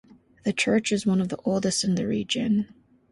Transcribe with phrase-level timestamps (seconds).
[0.45, 2.73] The church is one of the oldest in the region.